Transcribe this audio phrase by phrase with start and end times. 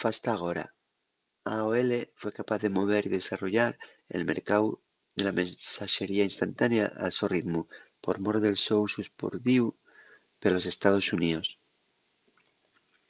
[0.00, 0.64] fasta agora
[1.54, 1.90] aol
[2.20, 3.72] fue capaz de mover y desarrollar
[4.16, 4.64] el mercáu
[5.16, 7.60] de la mensaxería instantánea al so ritmu
[8.04, 9.64] por mor del so usu espardíu
[10.42, 11.48] pelos estaos xuníos